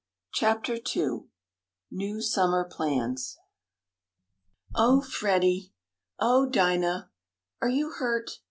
[0.33, 1.27] CHAPTER II
[1.91, 3.37] NEW SUMMER PLANS
[4.73, 5.73] "Oh, Freddie!"
[6.19, 7.11] "Oh, Dinah!"
[7.61, 8.31] "Are you hurt?"